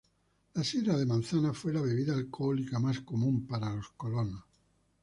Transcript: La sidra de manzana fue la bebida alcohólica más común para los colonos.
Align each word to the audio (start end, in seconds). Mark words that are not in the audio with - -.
La 0.55 0.63
sidra 0.63 0.97
de 0.97 1.05
manzana 1.05 1.53
fue 1.53 1.71
la 1.71 1.81
bebida 1.81 2.15
alcohólica 2.15 2.79
más 2.79 3.01
común 3.01 3.45
para 3.45 3.71
los 3.75 3.89
colonos. 3.91 4.43